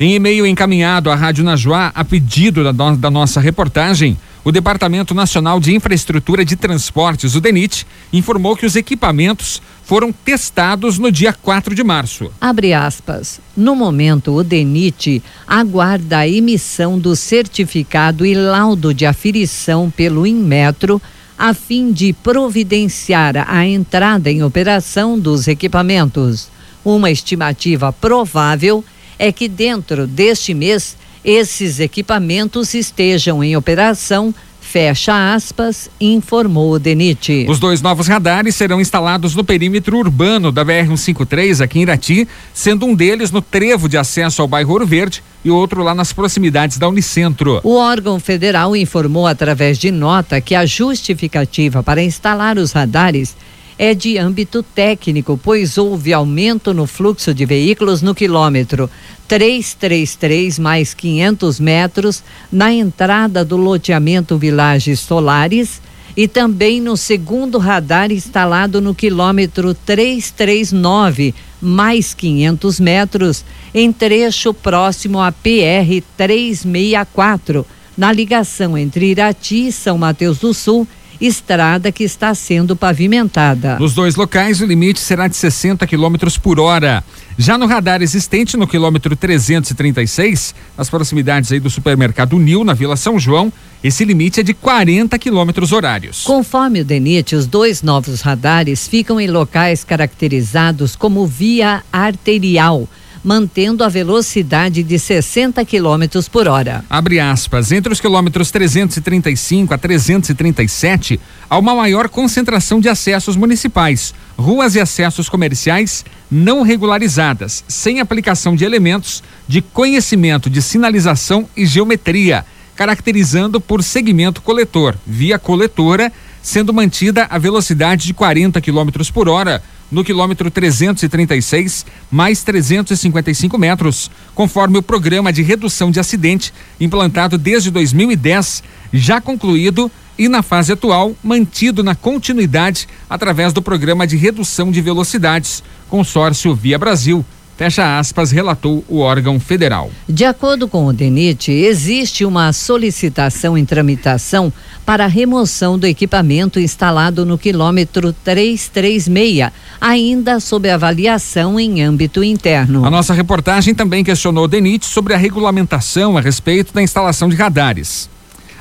[0.00, 5.12] Em e-mail encaminhado à Rádio Najuá, a pedido da, no, da, nossa reportagem, o Departamento
[5.12, 11.32] Nacional de Infraestrutura de Transportes, o DENIT, informou que os equipamentos foram testados no dia
[11.32, 12.30] 4 de março.
[12.40, 13.40] Abre aspas.
[13.56, 21.02] No momento, o DENIT aguarda a emissão do certificado e laudo de aferição pelo Inmetro
[21.36, 26.50] a fim de providenciar a entrada em operação dos equipamentos.
[26.84, 28.97] Uma estimativa provável é
[29.32, 34.34] que dentro deste mês esses equipamentos estejam em operação
[34.68, 37.46] Fecha aspas, informou o DENIT.
[37.48, 42.84] Os dois novos radares serão instalados no perímetro urbano da BR-153, aqui em Irati, sendo
[42.84, 46.76] um deles no trevo de acesso ao bairro Ouro Verde e outro lá nas proximidades
[46.76, 47.62] da Unicentro.
[47.64, 53.34] O órgão federal informou através de nota que a justificativa para instalar os radares
[53.78, 58.90] é de âmbito técnico, pois houve aumento no fluxo de veículos no quilômetro
[59.28, 65.80] 333 mais 500 metros na entrada do loteamento Vilages Solares
[66.16, 71.32] e também no segundo radar instalado no quilômetro 339
[71.62, 77.64] mais 500 metros em trecho próximo à PR 364
[77.96, 80.88] na ligação entre Irati e São Mateus do Sul
[81.20, 83.78] estrada que está sendo pavimentada.
[83.78, 87.02] Nos dois locais, o limite será de 60 km por hora.
[87.36, 92.96] Já no radar existente no quilômetro 336, nas proximidades aí do supermercado Nil, na Vila
[92.96, 93.52] São João,
[93.82, 96.24] esse limite é de 40 quilômetros horários.
[96.24, 102.88] Conforme o DENIT, os dois novos radares ficam em locais caracterizados como via arterial
[103.22, 106.84] mantendo a velocidade de 60 km por hora.
[106.88, 107.72] Abre aspas.
[107.72, 114.80] Entre os quilômetros 335 a 337, há uma maior concentração de acessos municipais, ruas e
[114.80, 122.44] acessos comerciais não regularizadas, sem aplicação de elementos de conhecimento de sinalização e geometria,
[122.76, 129.62] caracterizando por segmento coletor, via coletora, sendo mantida a velocidade de 40 km por hora
[129.90, 137.70] no quilômetro 336, mais 355 metros, conforme o programa de redução de acidente implantado desde
[137.70, 138.62] 2010,
[138.92, 144.80] já concluído e na fase atual mantido na continuidade através do programa de redução de
[144.80, 147.24] velocidades, consórcio Via Brasil
[147.58, 149.90] Fecha aspas, relatou o órgão federal.
[150.08, 154.52] De acordo com o DENIT, existe uma solicitação em tramitação
[154.86, 162.84] para a remoção do equipamento instalado no quilômetro 336, ainda sob avaliação em âmbito interno.
[162.84, 167.34] A nossa reportagem também questionou o DENIT sobre a regulamentação a respeito da instalação de
[167.34, 168.08] radares.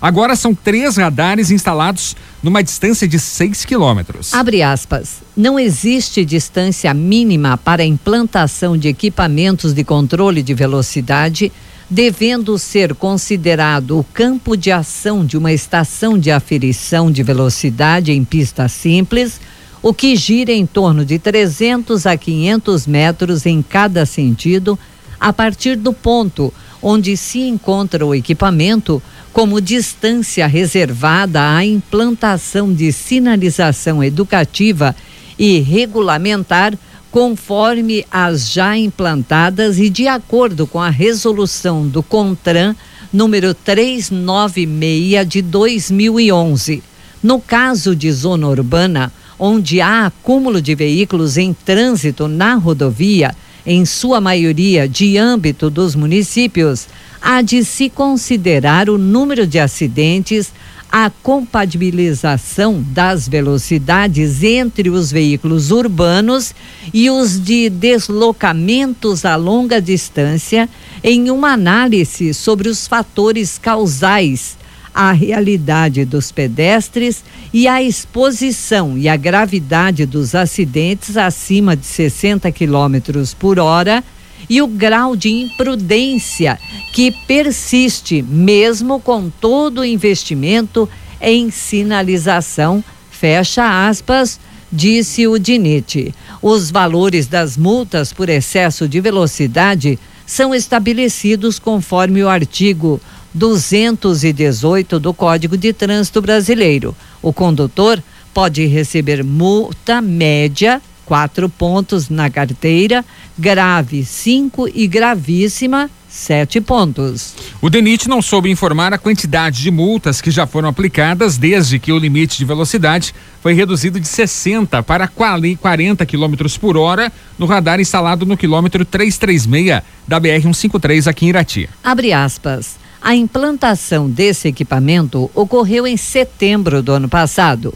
[0.00, 4.34] Agora são três radares instalados numa distância de 6 quilômetros.
[4.34, 5.22] Abre aspas.
[5.36, 11.50] Não existe distância mínima para a implantação de equipamentos de controle de velocidade,
[11.88, 18.24] devendo ser considerado o campo de ação de uma estação de aferição de velocidade em
[18.24, 19.40] pista simples,
[19.82, 24.78] o que gira em torno de 300 a 500 metros em cada sentido,
[25.18, 26.52] a partir do ponto
[26.82, 29.02] onde se encontra o equipamento
[29.36, 34.96] como distância reservada à implantação de sinalização educativa
[35.38, 36.72] e regulamentar
[37.10, 42.74] conforme as já implantadas e de acordo com a resolução do CONTRAN
[43.12, 46.82] número 396 de 2011.
[47.22, 53.36] No caso de zona urbana, onde há acúmulo de veículos em trânsito na rodovia,
[53.66, 56.88] em sua maioria de âmbito dos municípios,
[57.26, 60.52] há de se considerar o número de acidentes,
[60.88, 66.54] a compatibilização das velocidades entre os veículos urbanos
[66.94, 70.68] e os de deslocamentos a longa distância
[71.02, 74.56] em uma análise sobre os fatores causais,
[74.94, 82.52] a realidade dos pedestres e a exposição e a gravidade dos acidentes acima de 60
[82.52, 82.96] km
[83.36, 84.04] por hora
[84.48, 86.58] e o grau de imprudência
[86.92, 90.88] que persiste mesmo com todo o investimento
[91.20, 94.38] em sinalização, fecha aspas,
[94.70, 96.14] disse o DINIT.
[96.42, 103.00] Os valores das multas por excesso de velocidade são estabelecidos conforme o artigo
[103.32, 106.96] 218 do Código de Trânsito Brasileiro.
[107.22, 108.02] O condutor
[108.34, 113.04] pode receber multa média quatro pontos na carteira,
[113.38, 117.34] grave cinco e gravíssima sete pontos.
[117.60, 121.92] O DENIT não soube informar a quantidade de multas que já foram aplicadas desde que
[121.92, 127.80] o limite de velocidade foi reduzido de 60 para 40 km por hora no radar
[127.80, 131.68] instalado no quilômetro 336 da BR-153 aqui em Irati.
[131.84, 132.76] Abre aspas.
[133.00, 137.72] A implantação desse equipamento ocorreu em setembro do ano passado.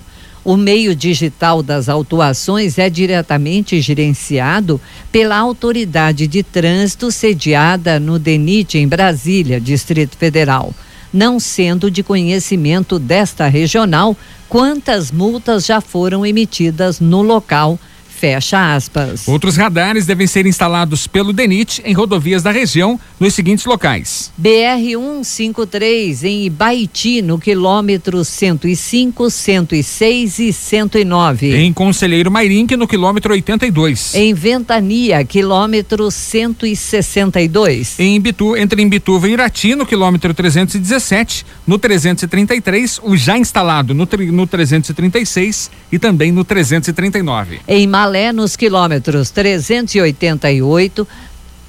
[0.51, 4.81] O meio digital das autuações é diretamente gerenciado
[5.13, 10.75] pela Autoridade de Trânsito sediada no DENIT em Brasília, Distrito Federal,
[11.13, 14.17] não sendo de conhecimento desta regional
[14.49, 17.79] quantas multas já foram emitidas no local
[18.21, 19.27] Fecha aspas.
[19.27, 24.91] Outros radares devem ser instalados pelo DENIT em rodovias da região nos seguintes locais: BR
[25.25, 31.57] 153 em Ibaiti, no quilômetro 105, 106 e 109.
[31.57, 34.15] Em Conselheiro Mairinque, no quilômetro 82.
[34.15, 37.99] Em Ventania, quilômetro 162.
[37.99, 44.07] Em Bitu, entre Imbituva e Irati, no quilômetro 317, no 333, o já instalado no,
[44.31, 47.61] no 336 e também no 339.
[47.67, 51.07] Em Mal Malé nos quilômetros 388,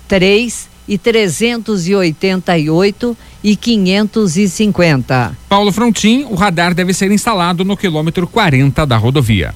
[0.08, 5.38] 3 e 388 e 550.
[5.48, 9.54] Paulo Frontin, o radar deve ser instalado no quilômetro 40 da rodovia.